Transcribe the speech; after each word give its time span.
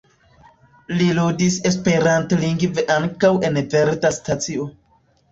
Li 0.99 1.09
ludis 1.17 1.57
esperantlingve 1.69 2.85
ankaŭ 2.93 3.31
en 3.51 3.59
Verda 3.75 4.11
Stacio. 4.17 4.65